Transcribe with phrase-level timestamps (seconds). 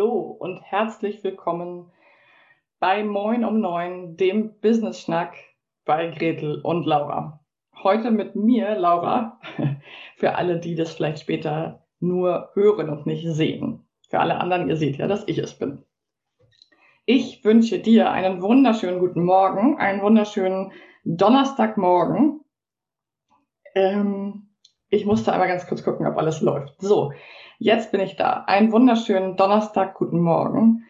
[0.00, 1.92] Hallo und herzlich willkommen
[2.78, 5.34] bei Moin um 9, dem Business Schnack
[5.84, 7.44] bei Gretel und Laura.
[7.82, 9.38] Heute mit mir, Laura,
[10.16, 13.86] für alle, die das vielleicht später nur hören und nicht sehen.
[14.08, 15.84] Für alle anderen, ihr seht ja, dass ich es bin.
[17.04, 20.72] Ich wünsche dir einen wunderschönen guten Morgen, einen wunderschönen
[21.04, 22.40] Donnerstagmorgen.
[23.74, 24.48] Ähm,
[24.88, 26.80] ich musste einmal ganz kurz gucken, ob alles läuft.
[26.80, 27.12] So,
[27.60, 28.44] jetzt bin ich da.
[28.46, 30.86] Einen wunderschönen Donnerstag, guten Morgen.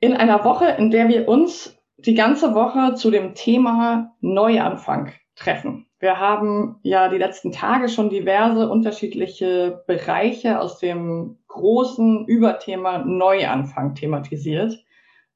[0.00, 5.86] In einer Woche, in der wir uns die ganze Woche zu dem Thema Neuanfang treffen.
[5.98, 13.94] Wir haben ja die letzten Tage schon diverse unterschiedliche Bereiche aus dem großen Überthema Neuanfang
[13.94, 14.84] thematisiert.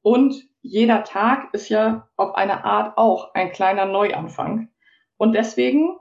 [0.01, 4.69] Und jeder Tag ist ja auf eine Art auch ein kleiner Neuanfang.
[5.17, 5.97] Und deswegen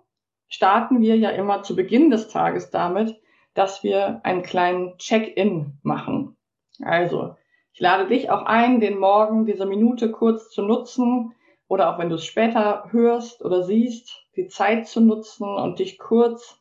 [0.48, 3.19] starten wir ja immer zu Beginn des Tages damit,
[3.59, 6.37] dass wir einen kleinen Check-in machen.
[6.81, 7.34] Also,
[7.73, 11.35] ich lade dich auch ein, den Morgen diese Minute kurz zu nutzen
[11.67, 15.98] oder auch wenn du es später hörst oder siehst, die Zeit zu nutzen und dich
[15.98, 16.61] kurz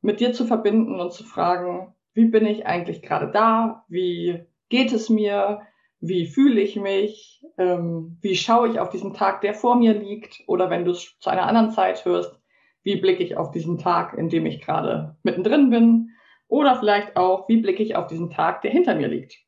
[0.00, 3.84] mit dir zu verbinden und zu fragen, wie bin ich eigentlich gerade da?
[3.88, 5.60] Wie geht es mir?
[6.00, 7.44] Wie fühle ich mich?
[7.58, 10.44] Ähm, wie schaue ich auf diesen Tag, der vor mir liegt?
[10.46, 12.40] Oder wenn du es zu einer anderen Zeit hörst,
[12.82, 16.10] wie blicke ich auf diesen Tag, in dem ich gerade mittendrin bin?
[16.48, 19.38] Oder vielleicht auch, wie blicke ich auf diesen Tag, der hinter mir liegt?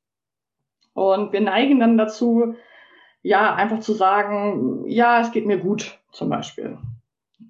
[0.92, 2.54] Und wir neigen dann dazu,
[3.22, 6.78] ja, einfach zu sagen, ja, es geht mir gut, zum Beispiel.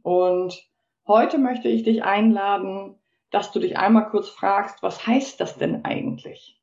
[0.03, 0.69] Und
[1.07, 2.97] heute möchte ich dich einladen,
[3.31, 6.61] dass du dich einmal kurz fragst, was heißt das denn eigentlich?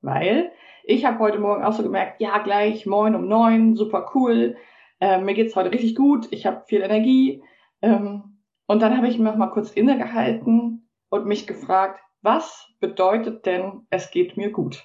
[0.00, 0.52] Weil
[0.84, 4.56] ich habe heute Morgen auch so gemerkt, ja, gleich moin um neun, super cool,
[5.00, 7.42] äh, mir geht's heute richtig gut, ich habe viel Energie.
[7.80, 13.44] Ähm, und dann habe ich mir noch mal kurz innegehalten und mich gefragt, was bedeutet
[13.44, 14.82] denn, es geht mir gut?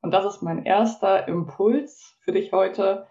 [0.00, 3.06] Und das ist mein erster Impuls für dich heute,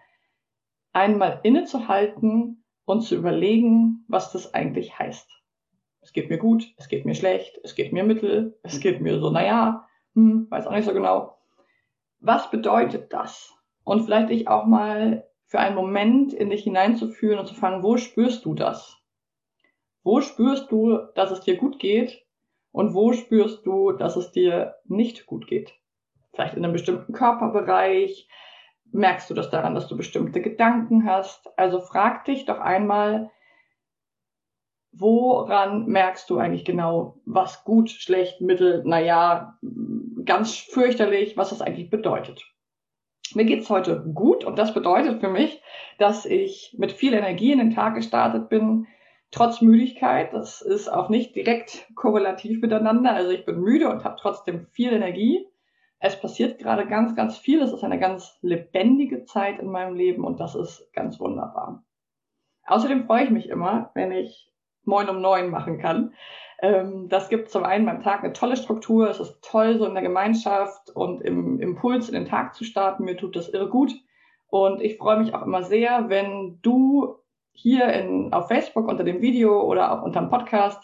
[0.92, 5.30] einmal innezuhalten und zu überlegen, was das eigentlich heißt.
[6.00, 9.20] Es geht mir gut, es geht mir schlecht, es geht mir mittel, es geht mir
[9.20, 11.38] so, naja, hm, weiß auch nicht so genau.
[12.18, 13.54] Was bedeutet das?
[13.84, 17.96] Und vielleicht dich auch mal für einen Moment in dich hineinzufühlen und zu fragen, wo
[17.96, 18.98] spürst du das?
[20.02, 22.26] Wo spürst du, dass es dir gut geht?
[22.72, 25.72] Und wo spürst du, dass es dir nicht gut geht?
[26.32, 28.28] Vielleicht in einem bestimmten Körperbereich,
[28.92, 31.48] Merkst du das daran, dass du bestimmte Gedanken hast?
[31.56, 33.30] Also frag dich doch einmal,
[34.92, 39.58] woran merkst du eigentlich genau, was gut, schlecht, mittel, naja,
[40.24, 42.44] ganz fürchterlich, was das eigentlich bedeutet?
[43.34, 45.62] Mir geht's heute gut und das bedeutet für mich,
[45.98, 48.88] dass ich mit viel Energie in den Tag gestartet bin,
[49.30, 50.32] trotz Müdigkeit.
[50.32, 53.12] Das ist auch nicht direkt korrelativ miteinander.
[53.12, 55.46] Also ich bin müde und habe trotzdem viel Energie
[56.00, 57.60] es passiert gerade ganz, ganz viel.
[57.60, 61.84] Es ist eine ganz lebendige Zeit in meinem Leben und das ist ganz wunderbar.
[62.66, 64.50] Außerdem freue ich mich immer, wenn ich
[64.84, 66.14] Moin um neun machen kann.
[66.62, 69.10] Ähm, das gibt zum einen beim Tag eine tolle Struktur.
[69.10, 73.04] Es ist toll, so in der Gemeinschaft und im Impuls in den Tag zu starten.
[73.04, 73.92] Mir tut das irre gut.
[74.48, 77.16] Und ich freue mich auch immer sehr, wenn du
[77.52, 80.82] hier in, auf Facebook unter dem Video oder auch unter dem Podcast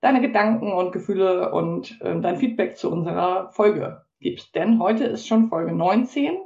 [0.00, 4.54] deine Gedanken und Gefühle und äh, dein Feedback zu unserer Folge gibst.
[4.54, 6.38] Denn heute ist schon Folge 19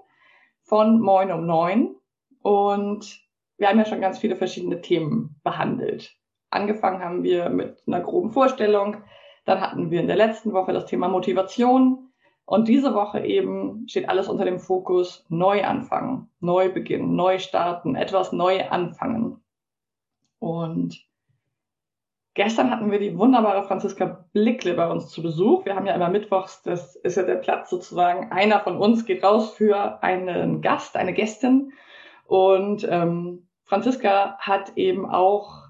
[0.63, 1.95] von Moin um 9
[2.43, 3.21] und
[3.57, 6.15] wir haben ja schon ganz viele verschiedene Themen behandelt.
[6.51, 8.99] Angefangen haben wir mit einer groben Vorstellung,
[9.47, 12.11] dann hatten wir in der letzten Woche das Thema Motivation
[12.45, 17.97] und diese Woche eben steht alles unter dem Fokus neu anfangen, neu beginnen, neu starten,
[17.97, 19.41] etwas neu anfangen.
[20.39, 21.07] Und
[22.37, 25.65] Gestern hatten wir die wunderbare Franziska Blickle bei uns zu Besuch.
[25.65, 29.25] Wir haben ja immer mittwochs, das ist ja der Platz sozusagen, einer von uns geht
[29.25, 31.73] raus für einen Gast, eine Gästin.
[32.27, 35.67] Und ähm, Franziska hat eben auch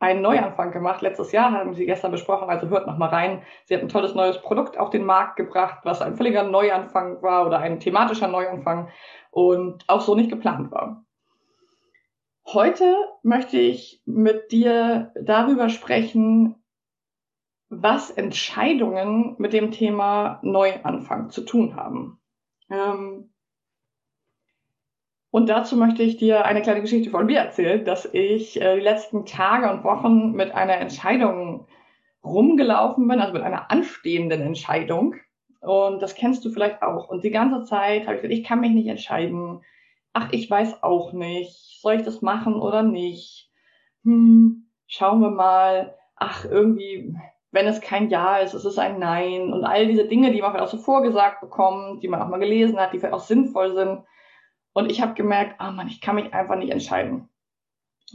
[0.00, 1.00] einen Neuanfang gemacht.
[1.00, 3.44] Letztes Jahr haben sie gestern besprochen, also hört noch mal rein.
[3.66, 7.46] Sie hat ein tolles neues Produkt auf den Markt gebracht, was ein völliger Neuanfang war
[7.46, 8.88] oder ein thematischer Neuanfang
[9.30, 11.05] und auch so nicht geplant war.
[12.46, 12.94] Heute
[13.24, 16.54] möchte ich mit dir darüber sprechen,
[17.68, 22.20] was Entscheidungen mit dem Thema Neuanfang zu tun haben.
[22.70, 23.32] Ähm
[25.32, 28.82] und dazu möchte ich dir eine kleine Geschichte von mir erzählen, dass ich äh, die
[28.82, 31.66] letzten Tage und Wochen mit einer Entscheidung
[32.22, 35.16] rumgelaufen bin, also mit einer anstehenden Entscheidung.
[35.60, 37.08] Und das kennst du vielleicht auch.
[37.08, 39.62] Und die ganze Zeit habe ich gesagt, ich kann mich nicht entscheiden
[40.16, 41.52] ach, ich weiß auch nicht,
[41.82, 43.50] soll ich das machen oder nicht?
[44.02, 47.14] Hm, schauen wir mal, ach, irgendwie,
[47.50, 50.52] wenn es kein Ja ist, ist es ein Nein und all diese Dinge, die man
[50.52, 53.74] vielleicht auch so vorgesagt bekommt, die man auch mal gelesen hat, die vielleicht auch sinnvoll
[53.74, 54.04] sind.
[54.72, 57.28] Und ich habe gemerkt, ah Mann, ich kann mich einfach nicht entscheiden.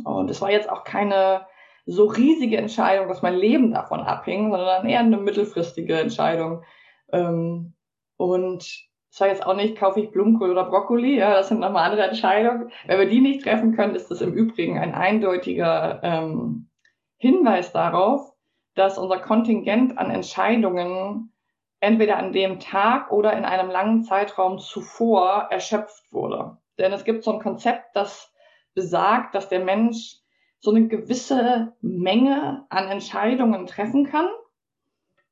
[0.04, 1.46] Und es war jetzt auch keine
[1.86, 6.64] so riesige Entscheidung, dass mein Leben davon abhing, sondern eher eine mittelfristige Entscheidung.
[7.12, 7.76] Ähm,
[8.18, 11.92] und das war jetzt auch nicht, kaufe ich Blumenkohl oder Brokkoli, ja, das sind nochmal
[11.92, 12.72] andere Entscheidungen.
[12.88, 16.70] Wenn wir die nicht treffen können, ist das im Übrigen ein eindeutiger ähm,
[17.18, 18.34] Hinweis darauf,
[18.74, 21.34] dass unser Kontingent an Entscheidungen
[21.82, 26.58] entweder an dem Tag oder in einem langen Zeitraum zuvor erschöpft wurde.
[26.78, 28.34] Denn es gibt so ein Konzept, das
[28.74, 30.20] besagt, dass der Mensch
[30.60, 34.30] so eine gewisse Menge an Entscheidungen treffen kann.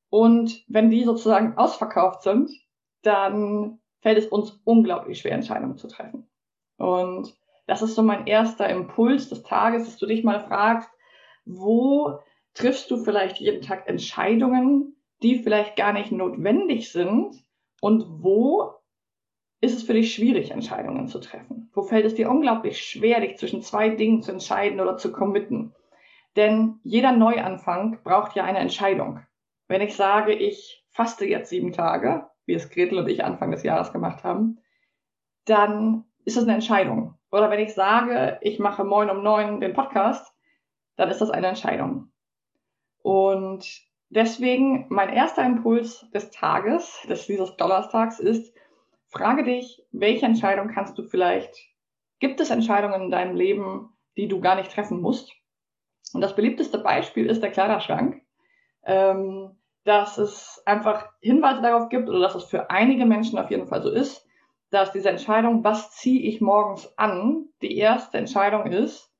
[0.09, 2.51] Und wenn die sozusagen ausverkauft sind,
[3.01, 6.29] dann fällt es uns unglaublich schwer, Entscheidungen zu treffen.
[6.77, 7.35] Und
[7.67, 10.89] das ist so mein erster Impuls des Tages, dass du dich mal fragst,
[11.45, 12.19] wo
[12.53, 17.43] triffst du vielleicht jeden Tag Entscheidungen, die vielleicht gar nicht notwendig sind
[17.81, 18.73] und wo
[19.61, 21.69] ist es für dich schwierig, Entscheidungen zu treffen?
[21.73, 25.75] Wo fällt es dir unglaublich schwer, dich zwischen zwei Dingen zu entscheiden oder zu committen?
[26.35, 29.19] Denn jeder Neuanfang braucht ja eine Entscheidung.
[29.67, 33.61] Wenn ich sage, ich faste jetzt sieben Tage, wie es Gretel und ich Anfang des
[33.61, 34.57] Jahres gemacht haben,
[35.45, 37.13] dann ist das eine Entscheidung.
[37.31, 40.33] Oder wenn ich sage, ich mache Moin um neun den Podcast,
[40.95, 42.11] dann ist das eine Entscheidung.
[43.03, 48.51] Und deswegen mein erster Impuls des Tages, des dieses Donnerstags ist,
[49.05, 51.55] frage dich, welche Entscheidung kannst du vielleicht,
[52.19, 55.31] gibt es Entscheidungen in deinem Leben, die du gar nicht treffen musst?
[56.13, 58.23] Und das beliebteste Beispiel ist der Kleiderschrank.
[58.83, 59.51] Ähm,
[59.83, 63.81] dass es einfach Hinweise darauf gibt oder dass es für einige Menschen auf jeden Fall
[63.81, 64.25] so ist,
[64.71, 69.11] dass diese Entscheidung, was ziehe ich morgens an, die erste Entscheidung ist,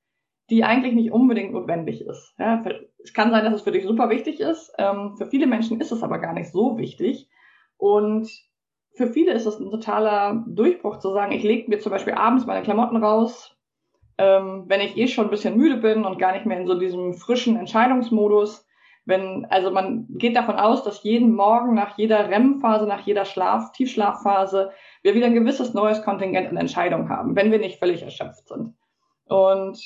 [0.50, 2.34] die eigentlich nicht unbedingt notwendig ist.
[2.38, 2.64] Ja,
[3.04, 4.74] es kann sein, dass es für dich super wichtig ist.
[4.78, 7.30] Ähm, für viele Menschen ist es aber gar nicht so wichtig.
[7.78, 8.30] Und
[8.94, 12.46] für viele ist es ein totaler Durchbruch zu sagen, ich lege mir zum Beispiel abends
[12.46, 13.56] meine Klamotten raus,
[14.18, 16.78] ähm, wenn ich eh schon ein bisschen müde bin und gar nicht mehr in so
[16.78, 18.66] diesem frischen Entscheidungsmodus
[19.10, 23.72] wenn, also man geht davon aus, dass jeden Morgen nach jeder REM-Phase, nach jeder Schlaf,
[23.74, 24.72] Tiefschlafphase,
[25.02, 28.76] wir wieder ein gewisses neues Kontingent an Entscheidungen haben, wenn wir nicht völlig erschöpft sind.
[29.26, 29.80] Und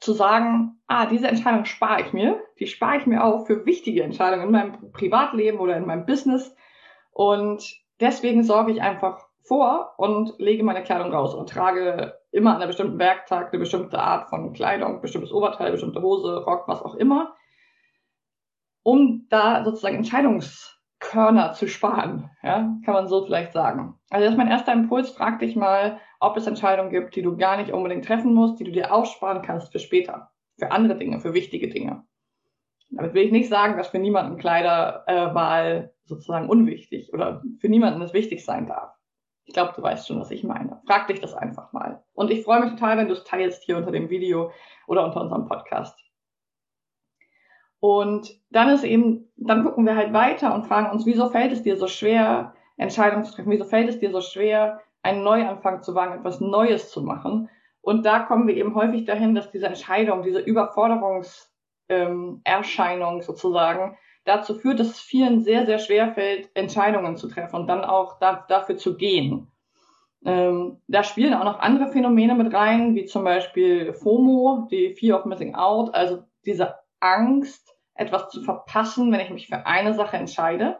[0.00, 4.02] zu sagen, ah, diese Entscheidung spare ich mir, die spare ich mir auch für wichtige
[4.02, 6.54] Entscheidungen in meinem Privatleben oder in meinem Business.
[7.10, 7.64] Und
[8.00, 12.68] deswegen sorge ich einfach vor und lege meine Kleidung raus und trage immer an einem
[12.68, 17.34] bestimmten Werktag eine bestimmte Art von Kleidung, bestimmtes Oberteil, bestimmte Hose, Rock, was auch immer
[18.88, 22.30] um da sozusagen Entscheidungskörner zu sparen.
[22.42, 23.98] Ja, kann man so vielleicht sagen.
[24.08, 25.10] Also das ist mein erster Impuls.
[25.10, 28.64] Frag dich mal, ob es Entscheidungen gibt, die du gar nicht unbedingt treffen musst, die
[28.64, 32.04] du dir aufsparen kannst für später, für andere Dinge, für wichtige Dinge.
[32.90, 38.00] Damit will ich nicht sagen, dass für niemanden Kleiderwahl äh, sozusagen unwichtig oder für niemanden
[38.00, 38.94] es wichtig sein darf.
[39.44, 40.80] Ich glaube, du weißt schon, was ich meine.
[40.86, 42.02] Frag dich das einfach mal.
[42.14, 44.50] Und ich freue mich total, wenn du es teilst hier unter dem Video
[44.86, 46.07] oder unter unserem Podcast.
[47.80, 51.62] Und dann ist eben, dann gucken wir halt weiter und fragen uns, wieso fällt es
[51.62, 53.50] dir so schwer, Entscheidungen zu treffen?
[53.50, 57.48] Wieso fällt es dir so schwer, einen Neuanfang zu wagen, etwas Neues zu machen?
[57.80, 64.54] Und da kommen wir eben häufig dahin, dass diese Entscheidung, diese Überforderungserscheinung ähm, sozusagen dazu
[64.54, 68.44] führt, dass es vielen sehr, sehr schwer fällt, Entscheidungen zu treffen und dann auch da,
[68.48, 69.48] dafür zu gehen.
[70.24, 75.20] Ähm, da spielen auch noch andere Phänomene mit rein, wie zum Beispiel FOMO, die Fear
[75.20, 80.16] of Missing Out, also diese Angst, etwas zu verpassen, wenn ich mich für eine Sache
[80.16, 80.78] entscheide.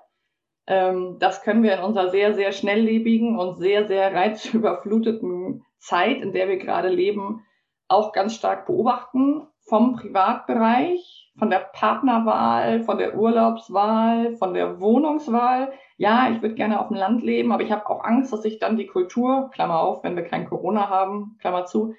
[0.66, 6.32] Ähm, das können wir in unserer sehr, sehr schnelllebigen und sehr, sehr reizüberfluteten Zeit, in
[6.32, 7.44] der wir gerade leben,
[7.88, 9.46] auch ganz stark beobachten.
[9.68, 15.72] vom Privatbereich, von der Partnerwahl, von der Urlaubswahl, von der Wohnungswahl.
[15.98, 18.58] Ja, ich würde gerne auf dem Land leben, aber ich habe auch Angst, dass ich
[18.58, 21.94] dann die Kultur, Klammer auf, wenn wir kein Corona haben, Klammer zu,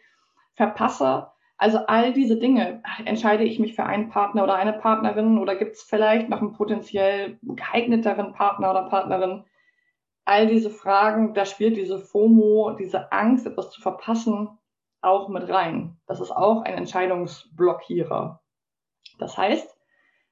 [0.56, 1.28] verpasse.
[1.62, 5.76] Also all diese Dinge, entscheide ich mich für einen Partner oder eine Partnerin oder gibt
[5.76, 9.44] es vielleicht noch einen potenziell geeigneteren Partner oder Partnerin?
[10.24, 14.48] All diese Fragen, da spielt diese FOMO, diese Angst, etwas zu verpassen,
[15.02, 15.98] auch mit rein.
[16.08, 18.42] Das ist auch ein Entscheidungsblockierer.
[19.18, 19.78] Das heißt,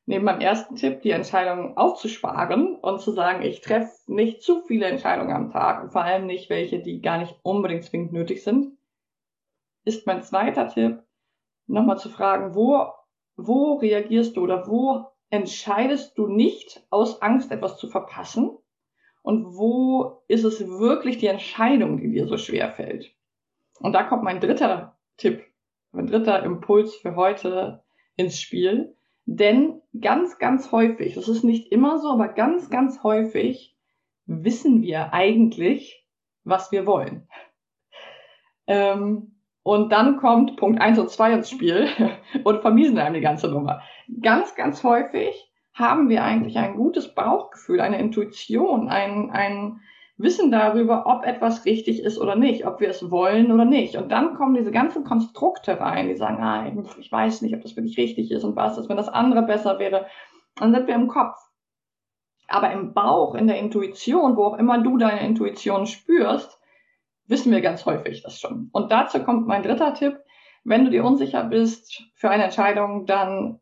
[0.06, 4.86] neben meinem ersten Tipp, die Entscheidung aufzusparen und zu sagen, ich treffe nicht zu viele
[4.86, 8.78] Entscheidungen am Tag und vor allem nicht welche, die gar nicht unbedingt zwingend nötig sind,
[9.84, 11.04] ist mein zweiter Tipp,
[11.68, 12.88] nochmal zu fragen, wo,
[13.36, 18.58] wo reagierst du oder wo entscheidest du nicht aus Angst, etwas zu verpassen?
[19.22, 23.14] Und wo ist es wirklich die Entscheidung, die dir so schwer fällt?
[23.80, 25.44] Und da kommt mein dritter Tipp,
[25.92, 27.84] mein dritter Impuls für heute
[28.16, 28.96] ins Spiel.
[29.26, 33.76] Denn ganz, ganz häufig, das ist nicht immer so, aber ganz, ganz häufig
[34.26, 36.08] wissen wir eigentlich,
[36.46, 37.28] was wir wollen.
[38.68, 39.37] Ähm,
[39.68, 41.90] und dann kommt Punkt 1 und 2 ins Spiel
[42.46, 43.82] und vermiesen einem die ganze Nummer.
[44.22, 49.82] Ganz, ganz häufig haben wir eigentlich ein gutes Bauchgefühl, eine Intuition, ein, ein
[50.16, 53.98] Wissen darüber, ob etwas richtig ist oder nicht, ob wir es wollen oder nicht.
[53.98, 57.76] Und dann kommen diese ganzen Konstrukte rein, die sagen, ah, ich weiß nicht, ob das
[57.76, 60.06] wirklich richtig ist und was ist, wenn das andere besser wäre.
[60.56, 61.36] Dann sind wir im Kopf.
[62.48, 66.58] Aber im Bauch, in der Intuition, wo auch immer du deine Intuition spürst,
[67.28, 68.70] wissen wir ganz häufig das schon.
[68.72, 70.20] Und dazu kommt mein dritter Tipp.
[70.64, 73.60] Wenn du dir unsicher bist für eine Entscheidung, dann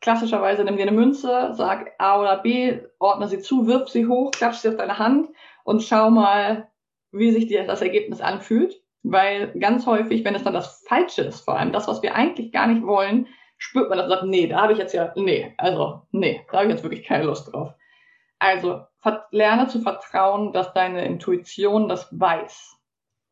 [0.00, 4.30] klassischerweise nimm dir eine Münze, sag A oder B, ordne sie zu, wirf sie hoch,
[4.30, 5.28] klatsch sie auf deine Hand
[5.64, 6.68] und schau mal,
[7.12, 8.80] wie sich dir das Ergebnis anfühlt.
[9.04, 12.52] Weil ganz häufig, wenn es dann das Falsche ist, vor allem das, was wir eigentlich
[12.52, 15.54] gar nicht wollen, spürt man das und sagt, nee, da habe ich jetzt ja, nee,
[15.56, 17.72] also, nee, da habe ich jetzt wirklich keine Lust drauf.
[18.40, 18.82] Also,
[19.30, 22.77] lerne zu vertrauen, dass deine Intuition das weiß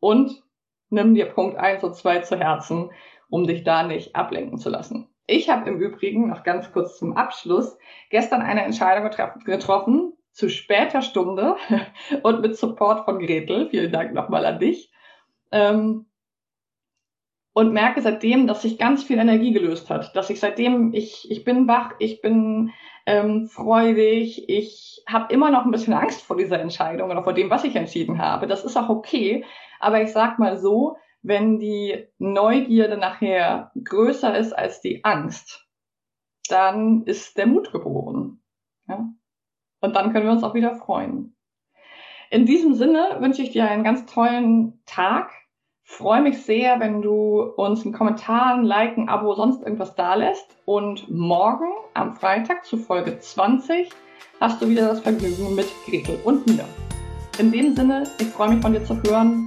[0.01, 0.43] und
[0.91, 2.91] nimm dir Punkt 1 und 2 zu Herzen,
[3.29, 5.09] um dich da nicht ablenken zu lassen.
[5.27, 7.77] Ich habe im Übrigen, noch ganz kurz zum Abschluss,
[8.11, 9.11] gestern eine Entscheidung
[9.45, 11.57] getroffen, zu später Stunde
[12.23, 13.69] und mit Support von Gretel.
[13.71, 14.93] Vielen Dank nochmal an dich.
[15.51, 16.07] Ähm,
[17.55, 20.15] und merke seitdem, dass sich ganz viel Energie gelöst hat.
[20.15, 22.71] Dass ich seitdem, ich, ich bin wach, ich bin
[23.07, 27.49] ähm, freudig, ich habe immer noch ein bisschen Angst vor dieser Entscheidung oder vor dem,
[27.49, 28.47] was ich entschieden habe.
[28.47, 29.43] Das ist auch okay.
[29.81, 35.67] Aber ich sag mal so, wenn die Neugierde nachher größer ist als die Angst,
[36.49, 38.43] dann ist der Mut geboren.
[38.89, 39.09] Ja?
[39.81, 41.37] Und dann können wir uns auch wieder freuen.
[42.31, 45.31] In diesem Sinne wünsche ich dir einen ganz tollen Tag
[45.89, 50.17] Freue mich sehr, wenn du uns einen Kommentar, ein Like, ein Abo, sonst irgendwas da
[50.17, 50.57] lässt.
[50.65, 53.89] Und morgen am Freitag zu Folge 20
[54.41, 56.65] hast du wieder das Vergnügen mit Gretel und mir.
[57.39, 59.47] In dem Sinne, ich freue mich von dir zu hören.